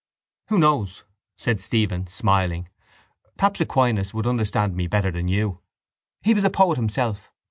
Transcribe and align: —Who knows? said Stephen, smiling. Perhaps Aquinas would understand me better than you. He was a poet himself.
—Who 0.47 0.57
knows? 0.57 1.03
said 1.37 1.59
Stephen, 1.59 2.07
smiling. 2.07 2.69
Perhaps 3.37 3.61
Aquinas 3.61 4.15
would 4.15 4.25
understand 4.25 4.75
me 4.75 4.87
better 4.87 5.11
than 5.11 5.27
you. 5.27 5.59
He 6.23 6.33
was 6.33 6.43
a 6.43 6.49
poet 6.49 6.77
himself. 6.79 7.31